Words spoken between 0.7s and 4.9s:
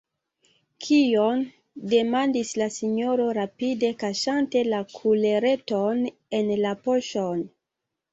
«Kion?», demandis la sinjoro, rapide kaŝante la